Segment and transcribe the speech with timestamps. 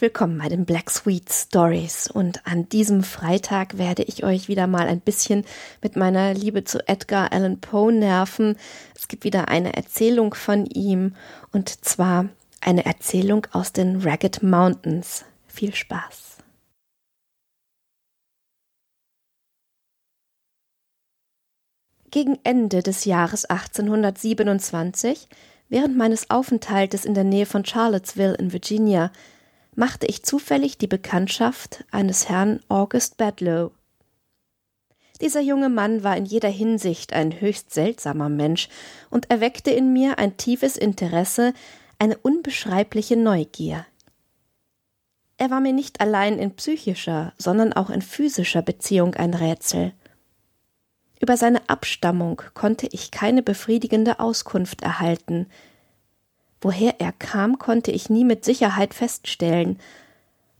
[0.00, 4.88] Willkommen bei den Black Sweet Stories und an diesem Freitag werde ich euch wieder mal
[4.88, 5.44] ein bisschen
[5.82, 8.56] mit meiner Liebe zu Edgar Allan Poe nerven.
[8.96, 11.16] Es gibt wieder eine Erzählung von ihm
[11.52, 12.30] und zwar
[12.62, 15.26] eine Erzählung aus den Ragged Mountains.
[15.48, 16.38] Viel Spaß.
[22.10, 25.28] Gegen Ende des Jahres 1827
[25.70, 29.12] Während meines Aufenthaltes in der Nähe von Charlottesville in Virginia
[29.74, 33.72] machte ich zufällig die Bekanntschaft eines Herrn August Badlow.
[35.20, 38.68] Dieser junge Mann war in jeder Hinsicht ein höchst seltsamer Mensch
[39.10, 41.52] und erweckte in mir ein tiefes Interesse,
[41.98, 43.84] eine unbeschreibliche Neugier.
[45.36, 49.92] Er war mir nicht allein in psychischer, sondern auch in physischer Beziehung ein Rätsel.
[51.20, 55.46] Über seine Abstammung konnte ich keine befriedigende Auskunft erhalten.
[56.60, 59.78] Woher er kam, konnte ich nie mit Sicherheit feststellen.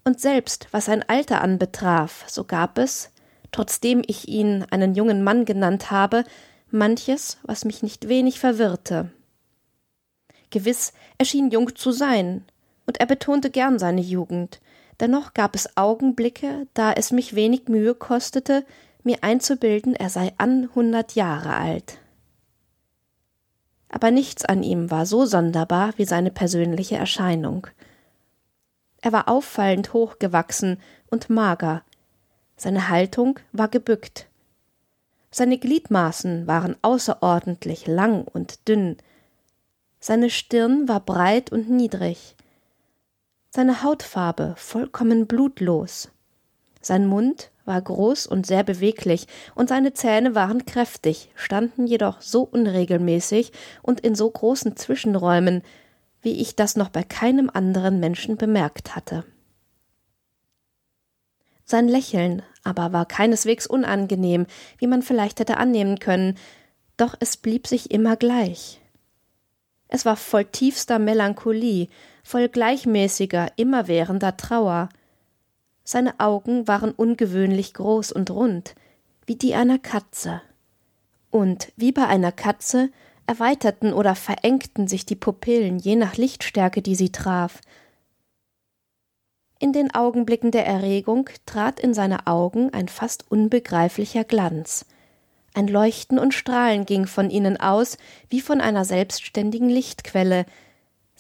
[0.04, 3.10] Und selbst was sein Alter anbetraf, so gab es,
[3.52, 6.24] trotzdem ich ihn einen jungen Mann genannt habe,
[6.70, 9.10] manches, was mich nicht wenig verwirrte.
[10.50, 12.44] Gewiss, er schien jung zu sein,
[12.86, 14.60] und er betonte gern seine Jugend,
[14.98, 18.64] dennoch gab es Augenblicke, da es mich wenig Mühe kostete,
[19.04, 21.99] mir einzubilden, er sei an hundert Jahre alt.
[23.90, 27.66] Aber nichts an ihm war so sonderbar wie seine persönliche Erscheinung.
[29.02, 30.78] Er war auffallend hochgewachsen
[31.10, 31.82] und mager,
[32.56, 34.28] seine Haltung war gebückt,
[35.30, 38.96] seine Gliedmaßen waren außerordentlich lang und dünn,
[39.98, 42.36] seine Stirn war breit und niedrig,
[43.50, 46.10] seine Hautfarbe vollkommen blutlos,
[46.80, 52.42] sein Mund war groß und sehr beweglich, und seine Zähne waren kräftig, standen jedoch so
[52.42, 53.52] unregelmäßig
[53.82, 55.62] und in so großen Zwischenräumen,
[56.22, 59.24] wie ich das noch bei keinem anderen Menschen bemerkt hatte.
[61.64, 64.46] Sein Lächeln aber war keineswegs unangenehm,
[64.78, 66.36] wie man vielleicht hätte annehmen können,
[66.96, 68.80] doch es blieb sich immer gleich.
[69.88, 71.88] Es war voll tiefster Melancholie,
[72.22, 74.88] voll gleichmäßiger, immerwährender Trauer,
[75.90, 78.76] seine Augen waren ungewöhnlich groß und rund,
[79.26, 80.40] wie die einer Katze.
[81.30, 82.90] Und wie bei einer Katze
[83.26, 87.60] erweiterten oder verengten sich die Pupillen je nach Lichtstärke, die sie traf.
[89.58, 94.86] In den Augenblicken der Erregung trat in seine Augen ein fast unbegreiflicher Glanz.
[95.54, 97.98] Ein Leuchten und Strahlen ging von ihnen aus,
[98.28, 100.46] wie von einer selbstständigen Lichtquelle,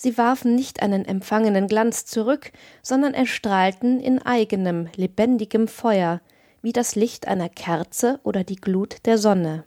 [0.02, 6.22] Sie warfen nicht einen empfangenen Glanz zurück, sondern erstrahlten in eigenem, lebendigem Feuer,
[6.62, 9.64] wie das Licht einer Kerze oder die Glut der Sonne.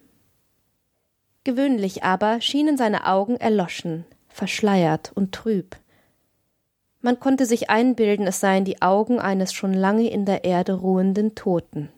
[1.43, 5.75] Gewöhnlich aber schienen seine Augen erloschen, verschleiert und trüb.
[7.01, 11.35] Man konnte sich einbilden, es seien die Augen eines schon lange in der Erde ruhenden
[11.35, 11.89] Toten.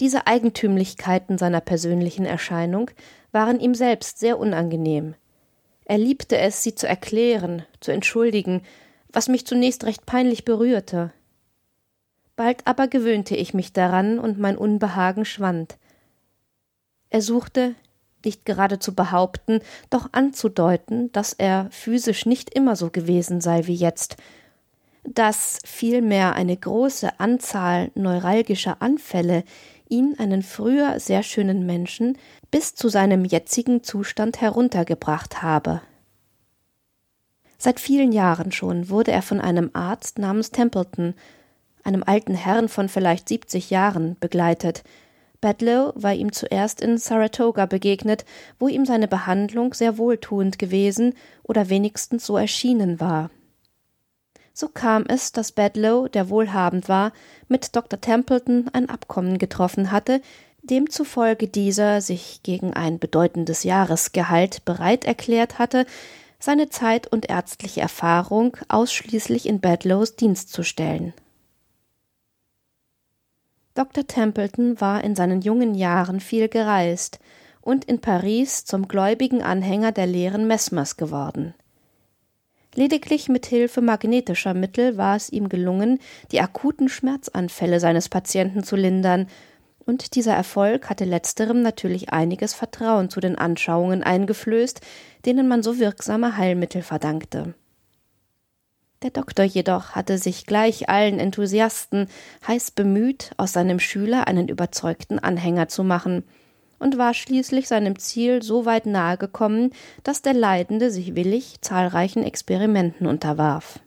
[0.00, 2.90] Diese Eigentümlichkeiten seiner persönlichen Erscheinung
[3.32, 5.14] waren ihm selbst sehr unangenehm,
[5.86, 8.62] er liebte es, sie zu erklären, zu entschuldigen,
[9.12, 11.12] was mich zunächst recht peinlich berührte.
[12.34, 15.78] Bald aber gewöhnte ich mich daran und mein Unbehagen schwand.
[17.08, 17.76] Er suchte,
[18.24, 23.74] nicht gerade zu behaupten, doch anzudeuten, dass er physisch nicht immer so gewesen sei wie
[23.74, 24.16] jetzt,
[25.04, 29.44] dass vielmehr eine große Anzahl neuralgischer Anfälle
[29.88, 32.18] ihn, einen früher sehr schönen Menschen,
[32.50, 35.82] bis zu seinem jetzigen Zustand heruntergebracht habe.
[37.58, 41.14] Seit vielen Jahren schon wurde er von einem Arzt namens Templeton,
[41.84, 44.82] einem alten Herrn von vielleicht siebzig Jahren, begleitet.
[45.40, 48.24] Bedlow war ihm zuerst in Saratoga begegnet,
[48.58, 53.30] wo ihm seine Behandlung sehr wohltuend gewesen oder wenigstens so erschienen war.
[54.52, 57.12] So kam es, dass Bedlow, der wohlhabend war,
[57.46, 58.00] mit Dr.
[58.00, 60.22] Templeton ein Abkommen getroffen hatte,
[60.66, 65.86] demzufolge dieser sich gegen ein bedeutendes Jahresgehalt bereit erklärt hatte,
[66.38, 71.14] seine Zeit und ärztliche Erfahrung ausschließlich in Bedlows Dienst zu stellen.
[73.74, 74.06] Dr.
[74.06, 77.18] Templeton war in seinen jungen Jahren viel gereist
[77.60, 81.54] und in Paris zum gläubigen Anhänger der Lehren Mesmers geworden.
[82.74, 85.98] Lediglich mit Hilfe magnetischer Mittel war es ihm gelungen,
[86.30, 89.28] die akuten Schmerzanfälle seines Patienten zu lindern
[89.86, 94.80] und dieser Erfolg hatte letzterem natürlich einiges Vertrauen zu den Anschauungen eingeflößt,
[95.24, 97.54] denen man so wirksame Heilmittel verdankte.
[99.02, 102.08] Der Doktor jedoch hatte sich gleich allen Enthusiasten
[102.46, 106.24] heiß bemüht, aus seinem Schüler einen überzeugten Anhänger zu machen,
[106.78, 109.70] und war schließlich seinem Ziel so weit nahe gekommen,
[110.02, 113.80] dass der Leidende sich willig zahlreichen Experimenten unterwarf.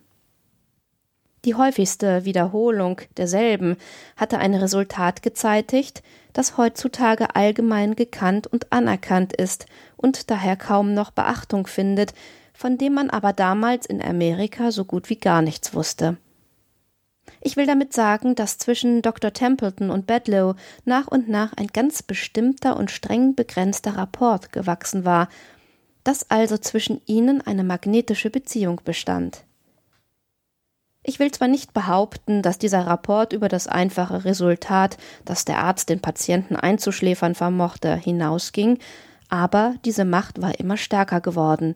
[1.44, 3.76] Die häufigste Wiederholung derselben
[4.16, 6.02] hatte ein Resultat gezeitigt,
[6.32, 9.66] das heutzutage allgemein gekannt und anerkannt ist
[9.96, 12.12] und daher kaum noch Beachtung findet,
[12.52, 16.18] von dem man aber damals in Amerika so gut wie gar nichts wusste.
[17.40, 19.32] Ich will damit sagen, dass zwischen Dr.
[19.32, 25.28] Templeton und Bedloe nach und nach ein ganz bestimmter und streng begrenzter Rapport gewachsen war,
[26.04, 29.44] dass also zwischen ihnen eine magnetische Beziehung bestand.
[31.02, 35.88] Ich will zwar nicht behaupten, dass dieser Rapport über das einfache Resultat, dass der Arzt
[35.88, 38.78] den Patienten einzuschläfern vermochte, hinausging,
[39.30, 41.74] aber diese Macht war immer stärker geworden.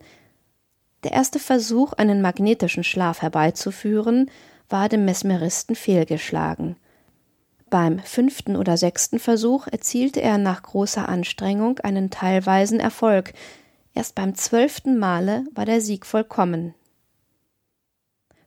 [1.03, 4.29] Der erste Versuch, einen magnetischen Schlaf herbeizuführen,
[4.69, 6.75] war dem Mesmeristen fehlgeschlagen.
[7.69, 13.33] Beim fünften oder sechsten Versuch erzielte er nach großer Anstrengung einen teilweisen Erfolg.
[13.93, 16.75] Erst beim zwölften Male war der Sieg vollkommen.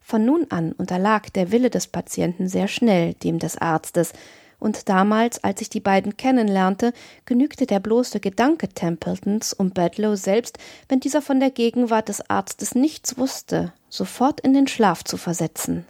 [0.09, 4.15] Von nun an unterlag der Wille des Patienten sehr schnell dem des Arztes,
[4.59, 6.95] und damals, als ich die beiden kennenlernte,
[7.27, 10.57] genügte der bloße Gedanke Templetons um Bedloe selbst,
[10.89, 15.85] wenn dieser von der Gegenwart des Arztes nichts wusste, sofort in den Schlaf zu versetzen.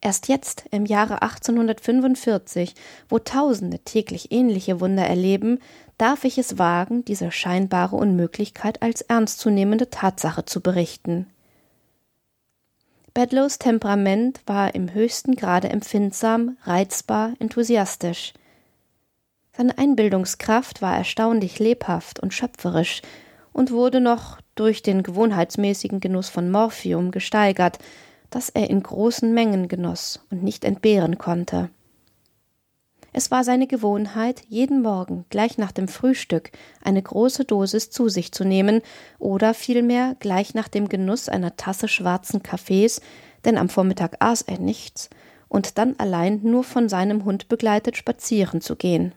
[0.00, 2.74] Erst jetzt, im Jahre 1845,
[3.08, 5.60] wo Tausende täglich ähnliche Wunder erleben,
[5.96, 11.28] darf ich es wagen, diese scheinbare Unmöglichkeit als ernstzunehmende Tatsache zu berichten.
[13.16, 18.34] Bedloes Temperament war im höchsten Grade empfindsam, reizbar, enthusiastisch.
[19.56, 23.00] Seine Einbildungskraft war erstaunlich lebhaft und schöpferisch
[23.54, 27.78] und wurde noch durch den gewohnheitsmäßigen Genuss von Morphium gesteigert,
[28.28, 31.70] das er in großen Mengen genoss und nicht entbehren konnte.
[33.18, 36.50] Es war seine Gewohnheit, jeden Morgen gleich nach dem Frühstück
[36.84, 38.82] eine große Dosis zu sich zu nehmen
[39.18, 43.00] oder vielmehr gleich nach dem Genuss einer Tasse schwarzen Kaffees,
[43.46, 45.08] denn am Vormittag aß er nichts,
[45.48, 49.14] und dann allein nur von seinem Hund begleitet spazieren zu gehen.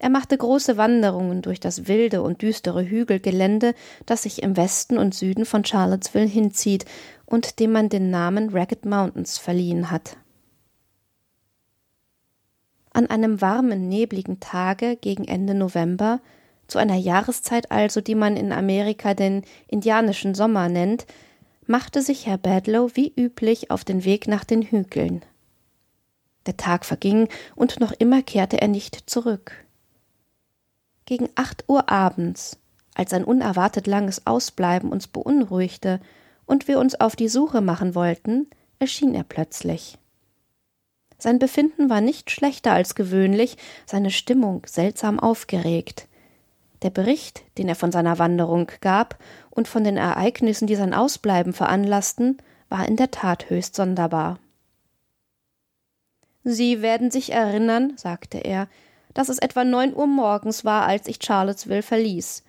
[0.00, 5.14] Er machte große Wanderungen durch das wilde und düstere Hügelgelände, das sich im Westen und
[5.14, 6.86] Süden von Charlottesville hinzieht
[7.24, 10.16] und dem man den Namen Ragged Mountains verliehen hat.
[12.92, 16.20] An einem warmen, nebligen Tage gegen Ende November,
[16.66, 21.06] zu einer Jahreszeit also, die man in Amerika den indianischen Sommer nennt,
[21.66, 25.22] machte sich Herr Badlow wie üblich auf den Weg nach den Hügeln.
[26.46, 29.52] Der Tag verging, und noch immer kehrte er nicht zurück.
[31.04, 32.58] Gegen acht Uhr abends,
[32.94, 36.00] als ein unerwartet langes Ausbleiben uns beunruhigte
[36.46, 39.98] und wir uns auf die Suche machen wollten, erschien er plötzlich.
[41.22, 46.08] Sein Befinden war nicht schlechter als gewöhnlich, seine Stimmung seltsam aufgeregt.
[46.82, 51.52] Der Bericht, den er von seiner Wanderung gab und von den Ereignissen, die sein Ausbleiben
[51.52, 52.38] veranlassten,
[52.70, 54.40] war in der Tat höchst sonderbar.
[56.42, 58.66] Sie werden sich erinnern, sagte er,
[59.14, 62.42] dass es etwa neun Uhr morgens war, als ich Charlottesville verließ.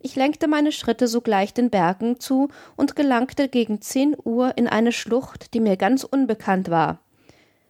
[0.00, 4.92] Ich lenkte meine Schritte sogleich den Bergen zu und gelangte gegen zehn Uhr in eine
[4.92, 7.00] Schlucht, die mir ganz unbekannt war.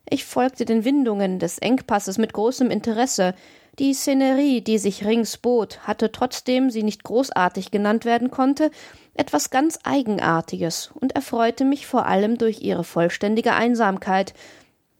[0.08, 3.34] Ich folgte den Windungen des Engpasses mit großem Interesse.
[3.78, 8.70] Die Szenerie, die sich rings bot, hatte, trotzdem sie nicht großartig genannt werden konnte,
[9.14, 14.32] etwas ganz Eigenartiges und erfreute mich vor allem durch ihre vollständige Einsamkeit.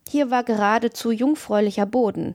[0.09, 2.35] Hier war geradezu jungfräulicher Boden.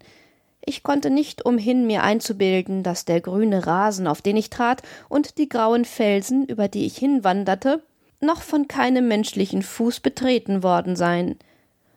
[0.63, 5.37] Ich konnte nicht umhin, mir einzubilden, dass der grüne Rasen, auf den ich trat, und
[5.37, 7.83] die grauen Felsen, über die ich hinwanderte,
[8.19, 11.37] noch von keinem menschlichen Fuß betreten worden seien.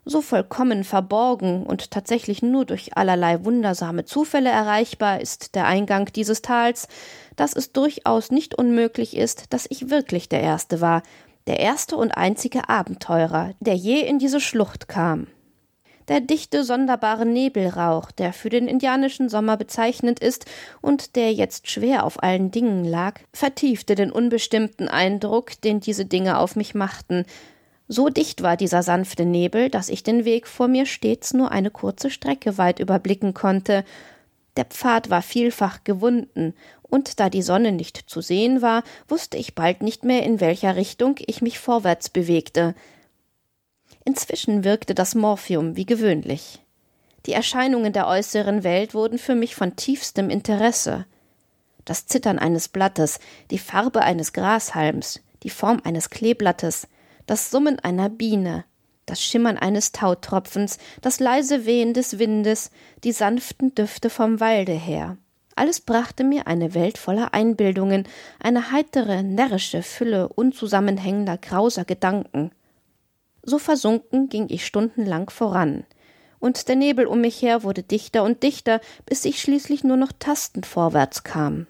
[0.07, 6.43] So vollkommen verborgen und tatsächlich nur durch allerlei wundersame Zufälle erreichbar ist der Eingang dieses
[6.43, 6.89] Tals,
[7.37, 11.03] dass es durchaus nicht unmöglich ist, dass ich wirklich der Erste war,
[11.47, 15.27] der erste und einzige Abenteurer, der je in diese Schlucht kam.
[16.09, 20.45] Der dichte, sonderbare Nebelrauch, der für den indianischen Sommer bezeichnend ist
[20.83, 26.39] und der jetzt schwer auf allen Dingen lag, vertiefte den unbestimmten Eindruck, den diese Dinge
[26.39, 27.25] auf mich machten.
[27.95, 31.71] So dicht war dieser sanfte Nebel, dass ich den Weg vor mir stets nur eine
[31.71, 33.85] kurze Strecke weit überblicken konnte.
[34.57, 39.55] Der Pfad war vielfach gewunden, und da die Sonne nicht zu sehen war, wusste ich
[39.55, 42.75] bald nicht mehr, in welcher Richtung ich mich vorwärts bewegte.
[44.05, 46.59] Inzwischen wirkte das Morphium wie gewöhnlich.
[47.27, 51.07] Die Erscheinungen der äußeren Welt wurden für mich von tiefstem Interesse.
[51.85, 53.21] Das Zittern eines Blattes,
[53.53, 56.89] die Farbe eines Grashalms, die Form eines Kleeblattes,
[57.27, 58.65] das Summen einer Biene,
[59.07, 62.71] das Schimmern eines Tautropfens, das leise Wehen des Windes,
[63.05, 65.17] die sanften Düfte vom Walde her.
[65.57, 68.09] Alles brachte mir eine Welt voller Einbildungen,
[68.41, 72.51] eine heitere, närrische Fülle unzusammenhängender, grauser Gedanken.
[73.43, 75.85] So versunken ging ich stundenlang voran,
[76.41, 80.13] und der Nebel um mich her wurde dichter und dichter, bis ich schließlich nur noch
[80.19, 81.67] tastend vorwärts kam.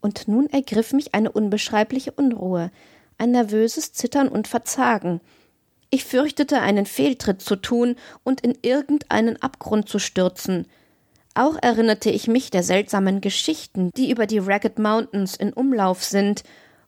[0.00, 2.70] Und nun ergriff mich eine unbeschreibliche Unruhe,
[3.18, 5.20] ein nervöses Zittern und Verzagen.
[5.90, 10.66] Ich fürchtete, einen Fehltritt zu tun und in irgendeinen Abgrund zu stürzen,
[11.36, 16.42] auch erinnerte ich mich der seltsamen Geschichten, die über die Ragged Mountains in Umlauf sind,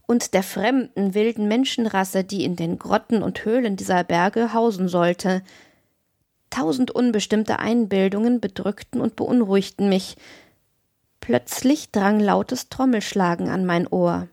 [0.06, 5.42] und der fremden, wilden Menschenrasse, die in den Grotten und Höhlen dieser Berge hausen sollte.
[6.48, 10.16] Tausend unbestimmte Einbildungen bedrückten und beunruhigten mich.
[11.20, 14.28] Plötzlich drang lautes Trommelschlagen an mein Ohr.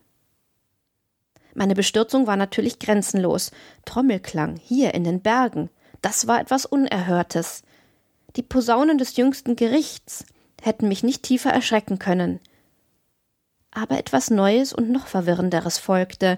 [1.56, 3.52] Meine Bestürzung war natürlich grenzenlos.
[3.86, 5.70] Trommelklang, hier in den Bergen.
[6.02, 7.64] Das war etwas Unerhörtes.
[8.36, 10.26] Die Posaunen des jüngsten Gerichts
[10.62, 12.42] hätten mich nicht tiefer erschrecken können.
[13.72, 16.38] Aber etwas Neues und noch verwirrenderes folgte.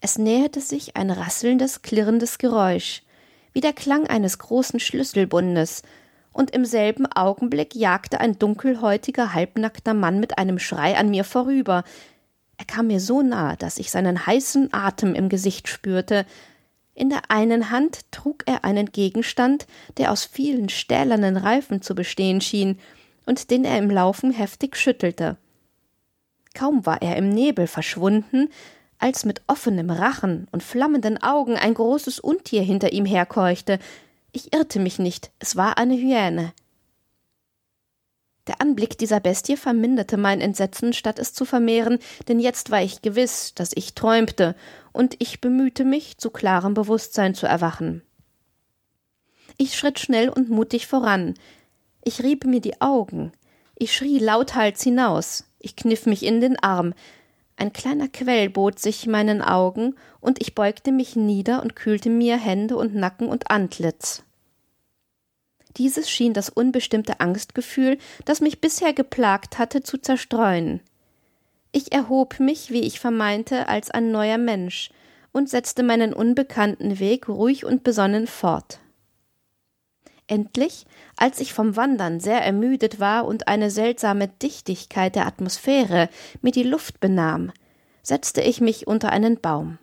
[0.00, 3.02] Es näherte sich ein rasselndes, klirrendes Geräusch,
[3.52, 5.82] wie der Klang eines großen Schlüsselbundes,
[6.32, 11.84] und im selben Augenblick jagte ein dunkelhäutiger, halbnackter Mann mit einem Schrei an mir vorüber.
[12.62, 16.24] Er kam mir so nah, dass ich seinen heißen Atem im Gesicht spürte,
[16.94, 19.66] in der einen Hand trug er einen Gegenstand,
[19.96, 22.78] der aus vielen stählernen Reifen zu bestehen schien
[23.26, 25.38] und den er im Laufen heftig schüttelte.
[26.54, 28.48] Kaum war er im Nebel verschwunden,
[28.96, 33.80] als mit offenem Rachen und flammenden Augen ein großes Untier hinter ihm herkeuchte.
[34.30, 36.52] Ich irrte mich nicht, es war eine Hyäne.
[38.48, 43.00] Der Anblick dieser Bestie verminderte mein Entsetzen, statt es zu vermehren, denn jetzt war ich
[43.00, 44.56] gewiss, dass ich träumte,
[44.92, 48.02] und ich bemühte mich, zu klarem Bewusstsein zu erwachen.
[49.58, 51.34] Ich schritt schnell und mutig voran.
[52.02, 53.32] Ich rieb mir die Augen.
[53.76, 55.44] Ich schrie lauthals hinaus.
[55.60, 56.94] Ich kniff mich in den Arm.
[57.56, 62.36] Ein kleiner Quell bot sich meinen Augen, und ich beugte mich nieder und kühlte mir
[62.36, 64.24] Hände und Nacken und Antlitz.
[65.76, 70.80] Dieses schien das unbestimmte Angstgefühl, das mich bisher geplagt hatte, zu zerstreuen.
[71.72, 74.90] Ich erhob mich, wie ich vermeinte, als ein neuer Mensch
[75.32, 78.80] und setzte meinen unbekannten Weg ruhig und besonnen fort.
[80.26, 80.86] Endlich,
[81.16, 86.08] als ich vom Wandern sehr ermüdet war und eine seltsame Dichtigkeit der Atmosphäre
[86.42, 87.52] mir die Luft benahm,
[88.02, 89.78] setzte ich mich unter einen Baum.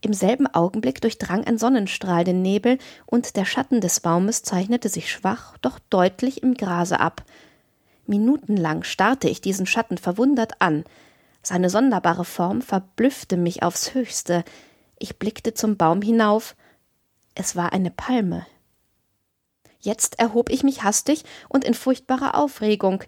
[0.00, 5.10] Im selben Augenblick durchdrang ein Sonnenstrahl den Nebel, und der Schatten des Baumes zeichnete sich
[5.10, 7.24] schwach, doch deutlich im Grase ab.
[8.06, 10.84] Minutenlang starrte ich diesen Schatten verwundert an.
[11.42, 14.44] Seine sonderbare Form verblüffte mich aufs höchste.
[14.98, 16.56] Ich blickte zum Baum hinauf.
[17.34, 18.46] Es war eine Palme.
[19.80, 23.04] Jetzt erhob ich mich hastig und in furchtbarer Aufregung,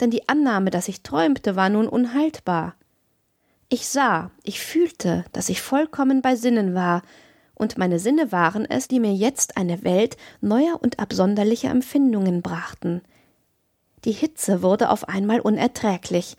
[0.00, 2.74] denn die Annahme, dass ich träumte, war nun unhaltbar.
[3.72, 7.00] Ich sah, ich fühlte, dass ich vollkommen bei Sinnen war,
[7.54, 13.00] und meine Sinne waren es, die mir jetzt eine Welt neuer und absonderlicher Empfindungen brachten.
[14.04, 16.36] Die Hitze wurde auf einmal unerträglich,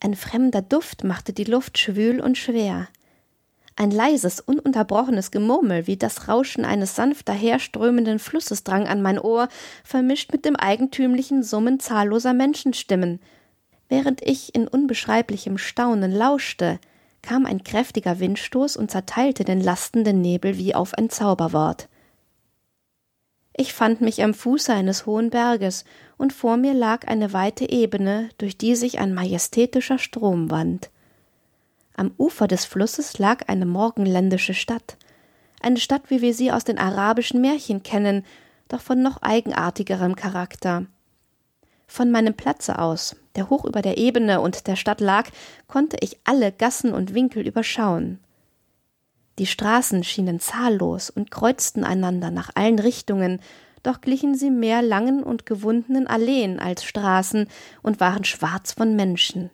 [0.00, 2.88] ein fremder Duft machte die Luft schwül und schwer.
[3.76, 9.48] Ein leises, ununterbrochenes Gemurmel wie das Rauschen eines sanft daherströmenden Flusses drang an mein Ohr,
[9.84, 13.20] vermischt mit dem eigentümlichen Summen zahlloser Menschenstimmen,
[13.88, 16.78] Während ich in unbeschreiblichem Staunen lauschte,
[17.22, 21.88] kam ein kräftiger Windstoß und zerteilte den lastenden Nebel wie auf ein Zauberwort.
[23.56, 25.84] Ich fand mich am Fuße eines hohen Berges,
[26.16, 30.90] und vor mir lag eine weite Ebene, durch die sich ein majestätischer Strom wand.
[31.96, 34.96] Am Ufer des Flusses lag eine morgenländische Stadt,
[35.60, 38.24] eine Stadt, wie wir sie aus den arabischen Märchen kennen,
[38.68, 40.86] doch von noch eigenartigerem Charakter.
[41.86, 45.28] Von meinem Platze aus, der hoch über der Ebene und der Stadt lag,
[45.66, 48.20] konnte ich alle Gassen und Winkel überschauen.
[49.38, 53.40] Die Straßen schienen zahllos und kreuzten einander nach allen Richtungen,
[53.82, 57.48] doch glichen sie mehr langen und gewundenen Alleen als Straßen
[57.82, 59.50] und waren schwarz von Menschen.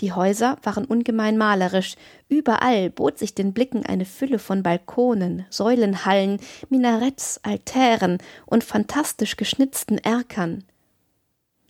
[0.00, 1.96] Die Häuser waren ungemein malerisch,
[2.28, 9.98] überall bot sich den Blicken eine Fülle von Balkonen, Säulenhallen, Minaretts, Altären und fantastisch geschnitzten
[9.98, 10.64] Erkern.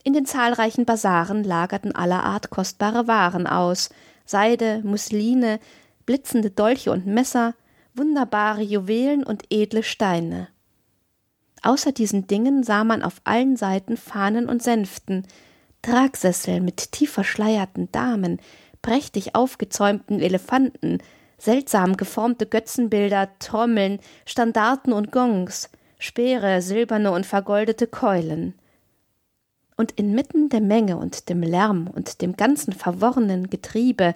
[0.03, 3.89] In den zahlreichen Basaren lagerten aller Art kostbare Waren aus
[4.25, 5.59] Seide, Musline,
[6.05, 7.55] blitzende Dolche und Messer,
[7.93, 10.49] wunderbare Juwelen und edle Steine.
[11.61, 15.25] Außer diesen Dingen sah man auf allen Seiten Fahnen und Sänften,
[15.81, 18.41] Tragsessel mit tief verschleierten Damen,
[18.81, 20.99] prächtig aufgezäumten Elefanten,
[21.37, 28.55] seltsam geformte Götzenbilder, Trommeln, Standarten und Gongs, Speere, silberne und vergoldete Keulen.
[29.75, 34.13] Und inmitten der Menge und dem Lärm und dem ganzen verworrenen Getriebe,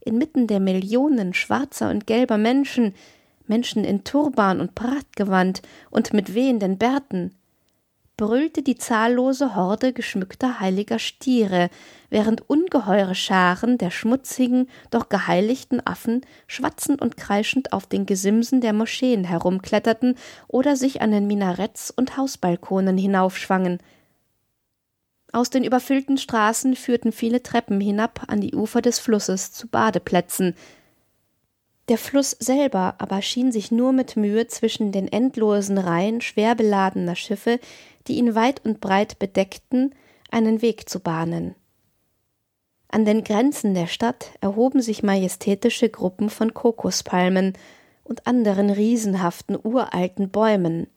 [0.00, 2.94] inmitten der Millionen schwarzer und gelber Menschen,
[3.46, 7.32] Menschen in Turban und Prachtgewand und mit wehenden Bärten,
[8.18, 11.70] brüllte die zahllose Horde geschmückter heiliger Stiere,
[12.10, 18.72] während ungeheure Scharen der schmutzigen, doch geheiligten Affen schwatzend und kreischend auf den Gesimsen der
[18.72, 20.16] Moscheen herumkletterten
[20.48, 23.78] oder sich an den Minaretts und Hausbalkonen hinaufschwangen.
[25.32, 30.54] Aus den überfüllten Straßen führten viele Treppen hinab an die Ufer des Flusses zu Badeplätzen,
[31.88, 37.16] der Fluss selber aber schien sich nur mit Mühe zwischen den endlosen Reihen schwer beladener
[37.16, 37.58] Schiffe,
[38.06, 39.94] die ihn weit und breit bedeckten,
[40.30, 41.54] einen Weg zu bahnen.
[42.88, 47.54] An den Grenzen der Stadt erhoben sich majestätische Gruppen von Kokospalmen
[48.04, 50.88] und anderen riesenhaften uralten Bäumen,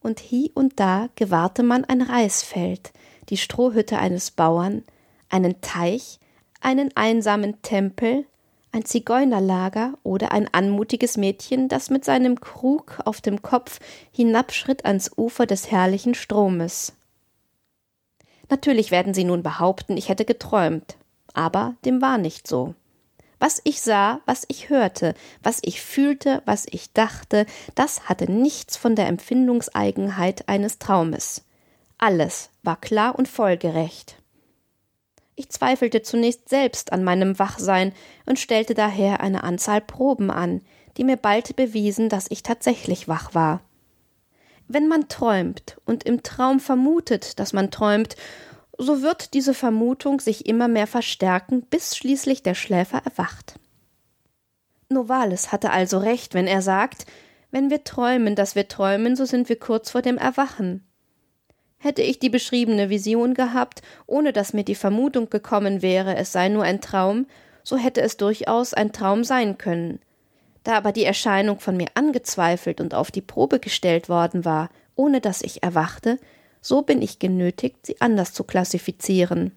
[0.00, 2.92] und hie und da gewahrte man ein Reisfeld,
[3.28, 4.84] die Strohhütte eines Bauern,
[5.28, 6.18] einen Teich,
[6.60, 8.26] einen einsamen Tempel,
[8.72, 13.80] ein Zigeunerlager oder ein anmutiges Mädchen, das mit seinem Krug auf dem Kopf
[14.12, 16.92] hinabschritt ans Ufer des herrlichen Stromes.
[18.50, 20.96] Natürlich werden Sie nun behaupten, ich hätte geträumt,
[21.34, 22.74] aber dem war nicht so.
[23.38, 28.76] Was ich sah, was ich hörte, was ich fühlte, was ich dachte, das hatte nichts
[28.76, 31.44] von der Empfindungseigenheit eines Traumes.
[31.98, 34.16] Alles war klar und folgerecht.
[35.34, 37.92] Ich zweifelte zunächst selbst an meinem Wachsein
[38.26, 40.62] und stellte daher eine Anzahl Proben an,
[40.96, 43.60] die mir bald bewiesen, dass ich tatsächlich wach war.
[44.66, 48.16] Wenn man träumt und im Traum vermutet, dass man träumt,
[48.76, 53.58] so wird diese Vermutung sich immer mehr verstärken, bis schließlich der Schläfer erwacht.
[54.88, 57.06] Novalis hatte also recht, wenn er sagt,
[57.50, 60.87] wenn wir träumen, dass wir träumen, so sind wir kurz vor dem Erwachen.
[61.78, 66.48] Hätte ich die beschriebene Vision gehabt, ohne dass mir die Vermutung gekommen wäre, es sei
[66.48, 67.26] nur ein Traum,
[67.62, 70.00] so hätte es durchaus ein Traum sein können.
[70.64, 75.20] Da aber die Erscheinung von mir angezweifelt und auf die Probe gestellt worden war, ohne
[75.20, 76.18] dass ich erwachte,
[76.60, 79.52] so bin ich genötigt, sie anders zu klassifizieren.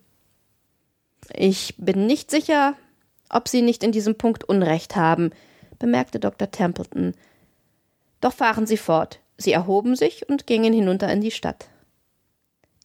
[1.34, 2.76] Ich bin nicht sicher,
[3.30, 5.32] ob Sie nicht in diesem Punkt Unrecht haben,
[5.80, 6.52] bemerkte Dr.
[6.52, 7.14] Templeton.
[8.20, 9.20] Doch fahren Sie fort.
[9.38, 11.68] Sie erhoben sich und gingen hinunter in die Stadt.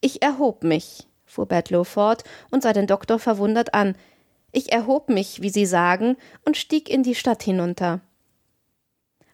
[0.06, 3.96] Ich erhob mich, fuhr Bedlow fort und sah den Doktor verwundert an.
[4.52, 7.98] Ich erhob mich, wie Sie sagen, und stieg in die Stadt hinunter.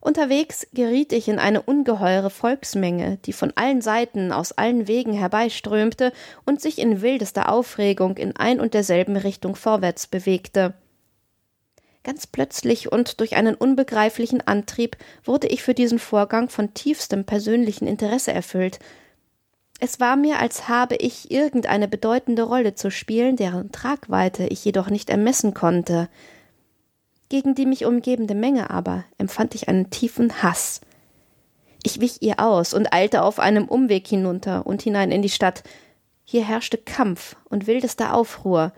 [0.01, 6.11] Unterwegs geriet ich in eine ungeheure Volksmenge, die von allen Seiten aus allen Wegen herbeiströmte
[6.47, 10.73] und sich in wildester Aufregung in ein und derselben Richtung vorwärts bewegte.
[12.03, 17.87] Ganz plötzlich und durch einen unbegreiflichen Antrieb wurde ich für diesen Vorgang von tiefstem persönlichen
[17.87, 18.79] Interesse erfüllt,
[19.83, 24.91] es war mir, als habe ich irgendeine bedeutende Rolle zu spielen, deren Tragweite ich jedoch
[24.91, 26.09] nicht ermessen konnte.
[27.29, 30.83] Gegen die mich umgebende Menge aber empfand ich einen tiefen Hass.
[31.83, 35.65] Ich wich ihr aus und eilte auf einem Umweg hinunter und hinein in die Stadt.
[36.23, 38.73] Hier herrschte Kampf und wildester Aufruhr.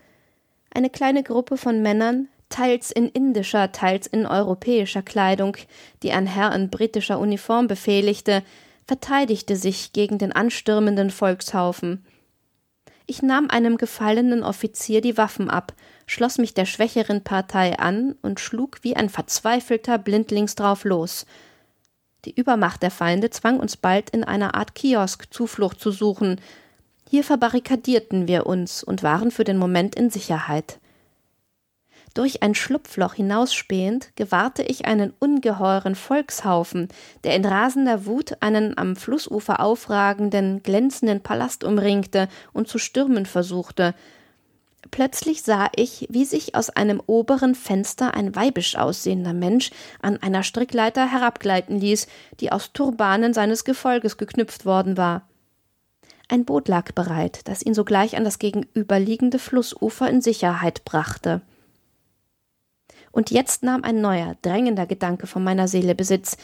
[0.73, 5.59] Eine kleine Gruppe von Männern, teils in indischer, teils in europäischer Kleidung,
[6.03, 8.43] die ein Herr in britischer Uniform befehligte,
[8.87, 12.05] verteidigte sich gegen den anstürmenden Volkshaufen.
[13.07, 15.75] Ich nahm einem gefallenen Offizier die Waffen ab,
[16.07, 21.27] schloss mich der schwächeren Partei an und schlug wie ein Verzweifelter blindlings drauf los.
[22.25, 26.41] Die Übermacht der Feinde zwang uns bald in einer Art Kiosk Zuflucht zu suchen.
[27.11, 30.79] Hier verbarrikadierten wir uns und waren für den Moment in Sicherheit.
[32.15, 36.89] Durch ein Schlupfloch hinausspähend gewahrte ich einen ungeheuren Volkshaufen,
[37.25, 43.95] der in rasender Wut einen am Flussufer aufragenden, glänzenden Palast umringte und zu stürmen versuchte.
[44.93, 50.45] Plötzlich sah ich, wie sich aus einem oberen Fenster ein weibisch aussehender Mensch an einer
[50.45, 52.07] Strickleiter herabgleiten ließ,
[52.39, 55.27] die aus Turbanen seines Gefolges geknüpft worden war.
[56.29, 61.43] Ein Boot lag bereit, das ihn sogleich an das gegenüberliegende Flussufer in Sicherheit brachte.
[63.15, 66.37] Und jetzt nahm ein neuer, drängender Gedanke von meiner Seele Besitz.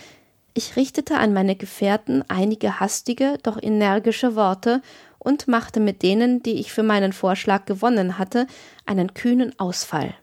[0.54, 4.80] Ich richtete an meine Gefährten einige hastige, doch energische Worte
[5.18, 8.46] und machte mit denen, die ich für meinen Vorschlag gewonnen hatte,
[8.86, 10.14] einen kühnen Ausfall.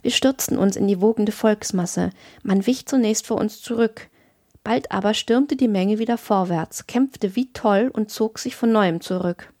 [0.00, 2.12] Wir stürzten uns in die wogende Volksmasse,
[2.42, 4.08] man wich zunächst vor uns zurück,
[4.64, 9.02] bald aber stürmte die Menge wieder vorwärts, kämpfte wie toll und zog sich von neuem
[9.02, 9.52] zurück.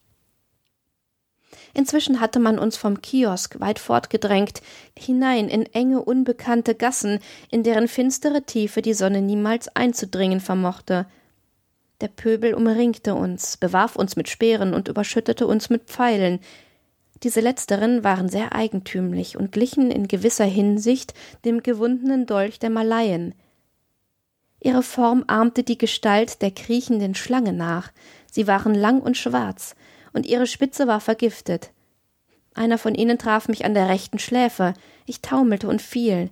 [1.74, 4.62] Inzwischen hatte man uns vom Kiosk weit fortgedrängt,
[4.98, 7.18] hinein in enge, unbekannte Gassen,
[7.50, 11.06] in deren finstere Tiefe die Sonne niemals einzudringen vermochte.
[12.00, 16.40] Der Pöbel umringte uns, bewarf uns mit Speeren und überschüttete uns mit Pfeilen.
[17.22, 23.34] Diese letzteren waren sehr eigentümlich und glichen in gewisser Hinsicht dem gewundenen Dolch der Malayen.
[24.58, 27.92] Ihre Form ahmte die Gestalt der kriechenden Schlange nach,
[28.30, 29.74] sie waren lang und schwarz,
[30.12, 31.70] und ihre Spitze war vergiftet.
[32.54, 34.74] Einer von ihnen traf mich an der rechten Schläfe,
[35.06, 36.30] ich taumelte und fiel.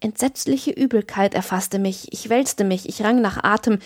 [0.00, 3.78] Entsetzliche Übelkeit erfasste mich, ich wälzte mich, ich rang nach Atem,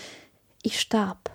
[0.61, 1.31] ich starb.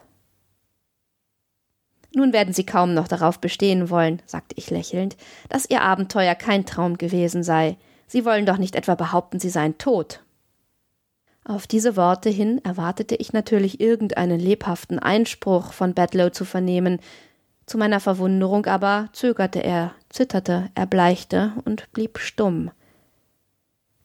[2.15, 5.17] Nun werden Sie kaum noch darauf bestehen wollen, sagte ich lächelnd,
[5.49, 7.77] dass Ihr Abenteuer kein Traum gewesen sei.
[8.07, 10.23] Sie wollen doch nicht etwa behaupten, Sie seien tot.
[11.45, 17.01] Auf diese Worte hin erwartete ich natürlich irgendeinen lebhaften Einspruch von Bedlow zu vernehmen,
[17.69, 22.71] zu meiner Verwunderung aber zögerte er, zitterte, erbleichte und blieb stumm.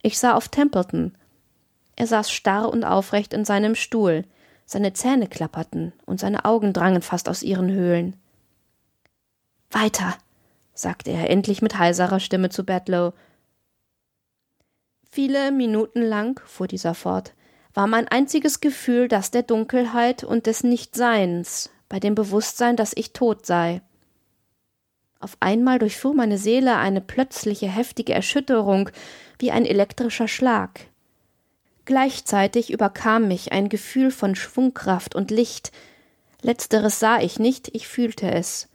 [0.02, 1.16] Ich sah auf Templeton.
[1.96, 4.26] Er saß starr und aufrecht in seinem Stuhl,
[4.66, 8.16] seine Zähne klapperten und seine Augen drangen fast aus ihren Höhlen.
[9.72, 10.16] Weiter,
[10.74, 13.14] sagte er endlich mit heiserer Stimme zu Bedlow.
[15.12, 17.34] Viele Minuten lang, fuhr dieser fort,
[17.74, 23.14] war mein einziges Gefühl das der Dunkelheit und des Nichtseins, bei dem Bewusstsein, dass ich
[23.14, 23.84] tot sei.
[25.20, 28.90] Auf einmal durchfuhr meine Seele eine plötzliche heftige Erschütterung
[29.38, 30.88] wie ein elektrischer Schlag.
[31.86, 35.72] Gleichzeitig überkam mich ein Gefühl von Schwungkraft und Licht.
[36.42, 38.70] Letzteres sah ich nicht, ich fühlte es.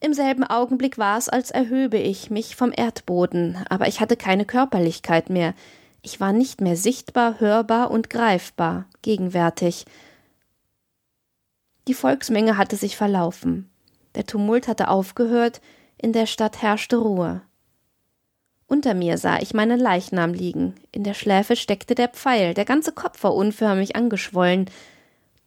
[0.00, 4.46] Im selben Augenblick war es, als erhöbe ich mich vom Erdboden, aber ich hatte keine
[4.46, 5.54] Körperlichkeit mehr.
[6.02, 9.84] Ich war nicht mehr sichtbar, hörbar und greifbar, gegenwärtig.
[11.88, 13.70] Die Volksmenge hatte sich verlaufen.
[14.14, 15.62] Der Tumult hatte aufgehört,
[15.96, 17.40] in der Stadt herrschte Ruhe.
[18.66, 22.92] Unter mir sah ich meinen Leichnam liegen, in der Schläfe steckte der Pfeil, der ganze
[22.92, 24.68] Kopf war unförmig angeschwollen,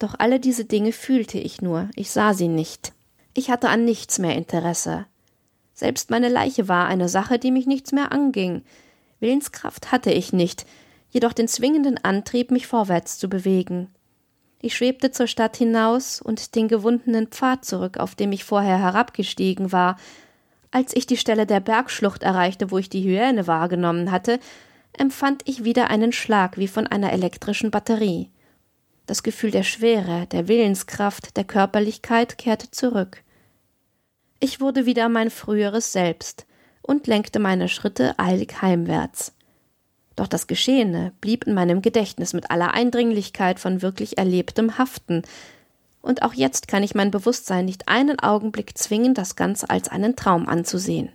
[0.00, 2.92] doch alle diese Dinge fühlte ich nur, ich sah sie nicht.
[3.34, 5.06] Ich hatte an nichts mehr Interesse.
[5.74, 8.64] Selbst meine Leiche war eine Sache, die mich nichts mehr anging.
[9.20, 10.66] Willenskraft hatte ich nicht,
[11.08, 13.94] jedoch den zwingenden Antrieb, mich vorwärts zu bewegen.
[14.64, 19.72] Ich schwebte zur Stadt hinaus und den gewundenen Pfad zurück, auf dem ich vorher herabgestiegen
[19.72, 19.96] war.
[20.70, 24.38] Als ich die Stelle der Bergschlucht erreichte, wo ich die Hyäne wahrgenommen hatte,
[24.96, 28.30] empfand ich wieder einen Schlag wie von einer elektrischen Batterie.
[29.06, 33.24] Das Gefühl der Schwere, der Willenskraft, der Körperlichkeit kehrte zurück.
[34.38, 36.46] Ich wurde wieder mein früheres Selbst
[36.82, 39.34] und lenkte meine Schritte eilig heimwärts.
[40.16, 45.22] Doch das Geschehene blieb in meinem Gedächtnis mit aller Eindringlichkeit von wirklich Erlebtem haften,
[46.02, 50.16] und auch jetzt kann ich mein Bewusstsein nicht einen Augenblick zwingen, das Ganze als einen
[50.16, 51.10] Traum anzusehen.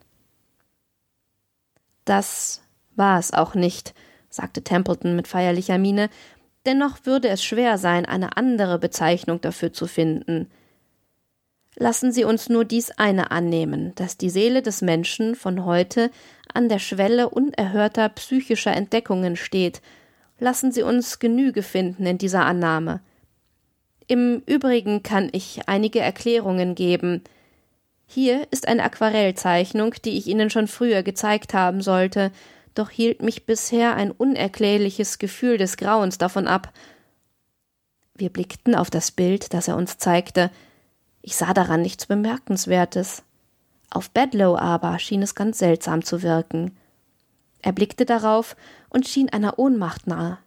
[2.06, 2.62] Das
[2.96, 3.94] war es auch nicht,
[4.30, 6.10] sagte Templeton mit feierlicher Miene,
[6.66, 10.50] dennoch würde es schwer sein, eine andere Bezeichnung dafür zu finden.
[11.80, 16.10] Lassen Sie uns nur dies eine annehmen, dass die Seele des Menschen von heute
[16.52, 19.84] an der Schwelle unerhörter psychischer Entdeckungen steht.
[20.40, 23.02] Lassen Sie uns Genüge finden in dieser Annahme.
[24.08, 27.24] Im Übrigen kann ich einige Erklärungen geben.
[28.08, 32.32] Hier ist eine Aquarellzeichnung, die ich Ihnen schon früher gezeigt haben sollte,
[32.74, 36.74] doch hielt mich bisher ein unerklärliches Gefühl des Grauens davon ab.
[38.16, 40.50] Wir blickten auf das Bild, das er uns zeigte.
[41.22, 43.24] Ich sah daran nichts Bemerkenswertes.
[43.90, 46.76] Auf Bedlow aber schien es ganz seltsam zu wirken.
[47.62, 48.56] Er blickte darauf
[48.90, 50.38] und schien einer Ohnmacht nahe.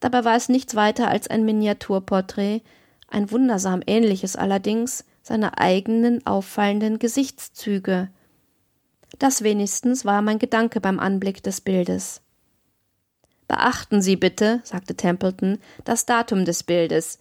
[0.00, 2.62] Dabei war es nichts weiter als ein Miniaturporträt,
[3.08, 8.10] ein wundersam ähnliches allerdings seiner eigenen auffallenden Gesichtszüge.
[9.18, 12.20] Das wenigstens war mein Gedanke beim Anblick des Bildes.
[13.48, 17.20] Beachten Sie bitte, sagte Templeton, das Datum des Bildes.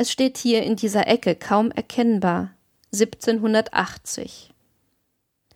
[0.00, 2.52] Es steht hier in dieser Ecke kaum erkennbar
[2.90, 4.50] 1780.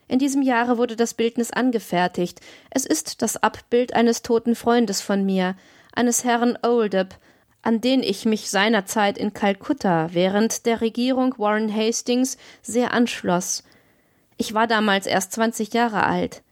[0.06, 2.42] In diesem Jahre wurde das Bildnis angefertigt.
[2.68, 5.56] Es ist das Abbild eines toten Freundes von mir,
[5.94, 7.18] eines Herrn Oldup,
[7.62, 13.64] an den ich mich seinerzeit in Kalkutta während der Regierung Warren Hastings sehr anschloss.
[14.36, 16.42] Ich war damals erst zwanzig Jahre alt.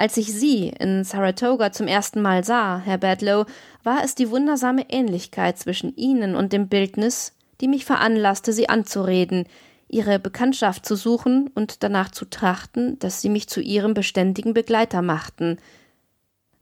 [0.00, 3.44] Als ich Sie in Saratoga zum ersten Mal sah, Herr Bedlow,
[3.82, 9.44] war es die wundersame Ähnlichkeit zwischen Ihnen und dem Bildnis, die mich veranlasste, Sie anzureden,
[9.88, 15.02] Ihre Bekanntschaft zu suchen und danach zu trachten, dass Sie mich zu Ihrem beständigen Begleiter
[15.02, 15.58] machten.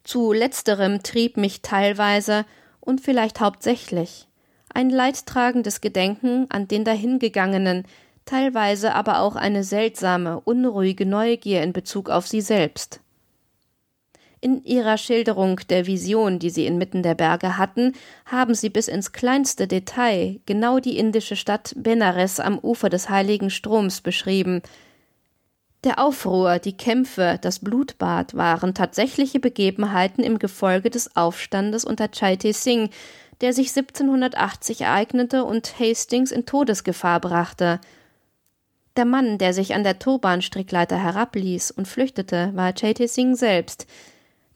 [0.03, 2.45] Zu letzterem trieb mich teilweise
[2.81, 4.27] und vielleicht hauptsächlich
[4.75, 7.85] ein leidtragendes Gedenken an den Dahingegangenen,
[8.25, 13.01] teilweise aber auch eine seltsame, unruhige Neugier in Bezug auf sie selbst.
[14.41, 17.95] In ihrer Schilderung der Vision, die sie inmitten der Berge hatten,
[18.27, 23.51] haben sie bis ins kleinste Detail genau die indische Stadt Benares am Ufer des heiligen
[23.51, 24.63] Stroms beschrieben.
[25.85, 32.53] Der Aufruhr, die Kämpfe, das Blutbad waren tatsächliche Begebenheiten im Gefolge des Aufstandes unter Chaite
[32.53, 32.93] Singh,
[33.41, 37.81] der sich 1780 ereignete und Hastings in Todesgefahr brachte.
[38.97, 43.87] Der Mann, der sich an der Turbanstrickleiter herabließ und flüchtete, war Chaite Singh selbst.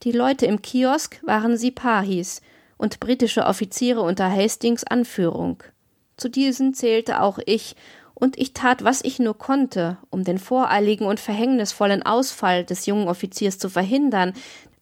[0.03, 2.43] Die Leute im Kiosk waren Sipahis
[2.77, 5.63] und britische Offiziere unter Hastings Anführung.
[6.17, 7.77] Zu diesen zählte auch ich,
[8.15, 13.09] und ich tat, was ich nur konnte, um den voreiligen und verhängnisvollen Ausfall des jungen
[13.09, 14.33] Offiziers zu verhindern,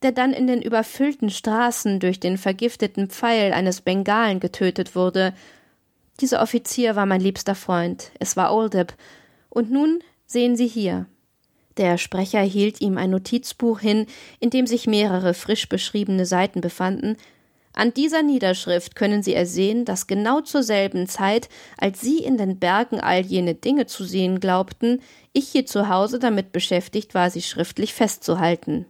[0.03, 5.35] der dann in den überfüllten Straßen durch den vergifteten Pfeil eines Bengalen getötet wurde.
[6.21, 8.95] Dieser Offizier war mein liebster Freund, es war Oldip,
[9.49, 11.07] und nun sehen Sie hier.
[11.77, 14.07] Der Sprecher hielt ihm ein Notizbuch hin,
[14.39, 17.17] in dem sich mehrere frisch beschriebene Seiten befanden.
[17.73, 22.59] An dieser Niederschrift können Sie ersehen, dass genau zur selben Zeit, als Sie in den
[22.59, 25.01] Bergen all jene Dinge zu sehen glaubten,
[25.33, 28.87] ich hier zu Hause damit beschäftigt war, sie schriftlich festzuhalten.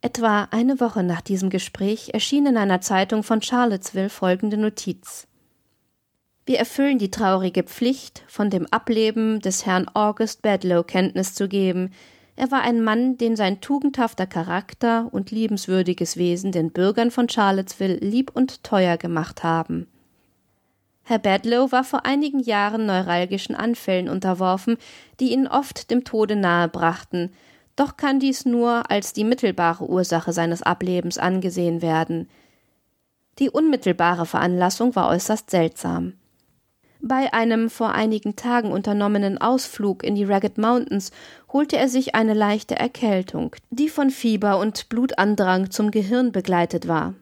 [0.00, 5.28] Etwa eine Woche nach diesem Gespräch erschien in einer Zeitung von Charlottesville folgende Notiz.
[6.46, 11.90] Wir erfüllen die traurige Pflicht, von dem Ableben des Herrn August Bedlow Kenntnis zu geben.
[12.36, 17.96] Er war ein Mann, den sein tugendhafter Charakter und liebenswürdiges Wesen den Bürgern von Charlottesville
[17.96, 19.86] lieb und teuer gemacht haben.
[21.02, 24.76] Herr Bedlow war vor einigen Jahren neuralgischen Anfällen unterworfen,
[25.20, 27.32] die ihn oft dem Tode nahe brachten,
[27.76, 32.28] doch kann dies nur als die mittelbare Ursache seines Ablebens angesehen werden.
[33.38, 36.14] Die unmittelbare Veranlassung war äußerst seltsam.
[37.06, 41.10] Bei einem vor einigen Tagen unternommenen Ausflug in die Ragged Mountains
[41.52, 47.12] holte er sich eine leichte Erkältung, die von Fieber und Blutandrang zum Gehirn begleitet war.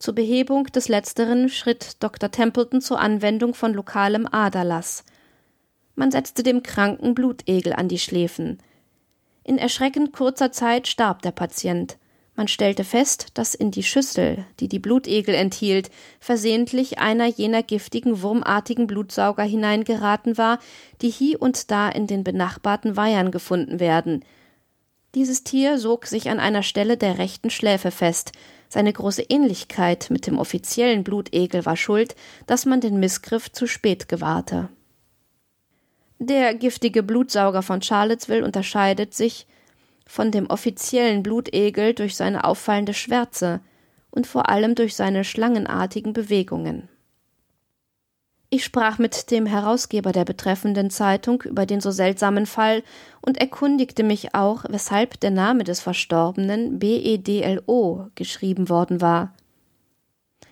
[0.00, 2.32] Zur Behebung des letzteren schritt Dr.
[2.32, 5.04] Templeton zur Anwendung von lokalem Aderlass.
[5.94, 8.58] Man setzte dem Kranken Blutegel an die Schläfen.
[9.44, 11.96] In erschreckend kurzer Zeit starb der Patient.
[12.36, 18.20] Man stellte fest, dass in die Schüssel, die die Blutegel enthielt, versehentlich einer jener giftigen,
[18.20, 20.58] wurmartigen Blutsauger hineingeraten war,
[21.00, 24.22] die hie und da in den benachbarten Weihern gefunden werden.
[25.14, 28.32] Dieses Tier sog sich an einer Stelle der rechten Schläfe fest.
[28.68, 34.10] Seine große Ähnlichkeit mit dem offiziellen Blutegel war schuld, dass man den Missgriff zu spät
[34.10, 34.68] gewahrte.
[36.18, 39.46] Der giftige Blutsauger von Charlottesville unterscheidet sich
[40.06, 43.60] von dem offiziellen Blutegel durch seine auffallende Schwärze
[44.10, 46.88] und vor allem durch seine schlangenartigen Bewegungen.
[48.48, 52.84] Ich sprach mit dem Herausgeber der betreffenden Zeitung über den so seltsamen Fall
[53.20, 59.34] und erkundigte mich auch, weshalb der Name des Verstorbenen BEDLO geschrieben worden war.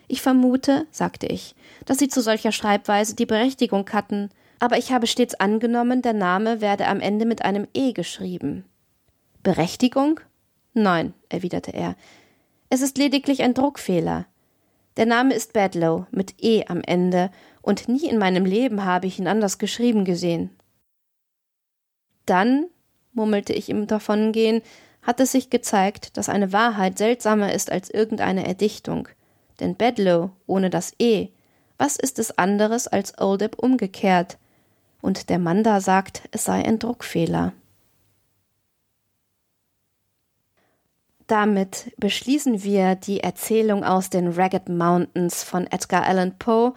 [0.07, 5.07] Ich vermute, sagte ich, dass Sie zu solcher Schreibweise die Berechtigung hatten, aber ich habe
[5.07, 8.65] stets angenommen, der Name werde am Ende mit einem E geschrieben.
[9.45, 10.19] Berechtigung?
[10.73, 11.95] Nein, erwiderte er.
[12.71, 14.25] Es ist lediglich ein Druckfehler.
[14.97, 17.29] Der Name ist Badlow mit E am Ende,
[17.61, 20.49] und nie in meinem Leben habe ich ihn anders geschrieben gesehen.
[22.25, 22.65] Dann,
[23.13, 24.63] murmelte ich im Davongehen,
[25.03, 29.07] hat es sich gezeigt, dass eine Wahrheit seltsamer ist als irgendeine Erdichtung.
[29.59, 31.29] Denn Bedlow ohne das E,
[31.77, 34.39] was ist es anderes als Oldip umgekehrt?
[35.05, 37.53] und der Mann da sagt, es sei ein Druckfehler.
[41.27, 46.73] Damit beschließen wir die Erzählung aus den Ragged Mountains von Edgar Allan Poe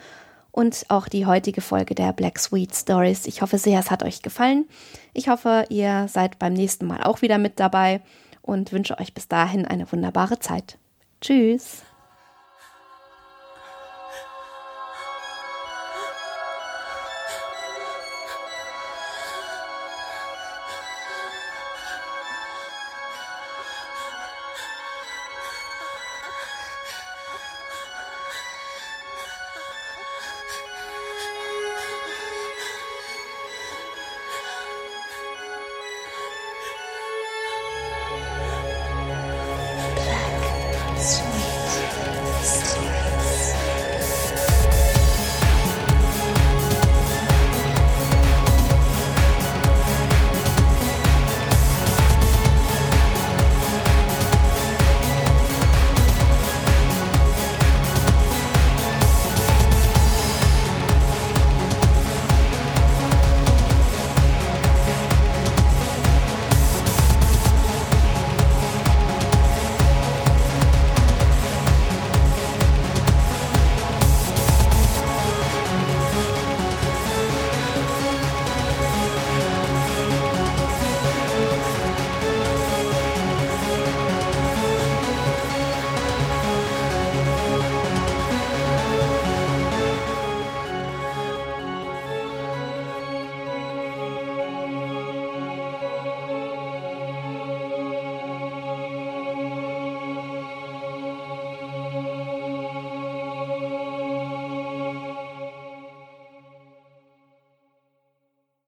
[0.51, 3.27] und auch die heutige Folge der Black Sweet Stories.
[3.27, 4.67] Ich hoffe sehr, es hat euch gefallen.
[5.13, 8.01] Ich hoffe, ihr seid beim nächsten Mal auch wieder mit dabei
[8.41, 10.79] und wünsche euch bis dahin eine wunderbare Zeit.
[11.21, 11.83] Tschüss.